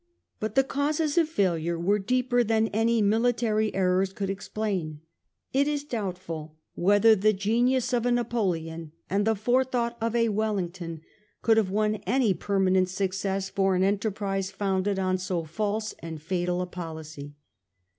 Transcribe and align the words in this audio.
But 0.39 0.55
the 0.55 0.63
causes 0.63 1.15
of 1.19 1.29
failure 1.29 1.77
were 1.79 1.99
deeper 1.99 2.43
than 2.43 2.69
any 2.69 3.03
military 3.03 3.71
errors 3.75 4.13
could 4.13 4.31
explain. 4.31 5.01
It 5.53 5.67
is 5.67 5.83
doubtful 5.83 6.57
whether 6.73 7.15
the 7.15 7.33
genius 7.33 7.93
of 7.93 8.07
a 8.07 8.11
Napoleon 8.11 8.93
and 9.11 9.27
the 9.27 9.35
forethought 9.35 9.99
of 10.01 10.15
a 10.15 10.25
W 10.25 10.43
elling 10.43 10.71
ton 10.71 11.01
could 11.43 11.57
have 11.57 11.69
won 11.69 11.97
any 12.07 12.33
permanent 12.33 12.89
success 12.89 13.47
for 13.47 13.75
an 13.75 13.83
enter 13.83 14.09
prise 14.09 14.49
founded 14.49 14.97
on 14.97 15.19
so 15.19 15.43
false 15.43 15.93
and 15.99 16.19
fatal 16.19 16.63
a 16.63 16.65
policy. 16.65 17.35